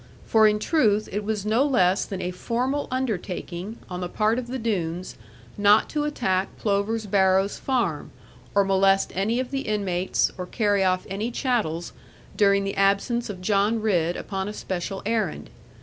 [0.25, 4.47] For in truth it was no less than a formal undertaking, on the part of
[4.47, 5.15] the Doones,
[5.59, 8.09] not to attack Plover's Barrows farm,
[8.55, 11.93] or molest any of the inmates, or carry off any chattels,
[12.35, 15.51] during the absence of John Ridd upon a special errand.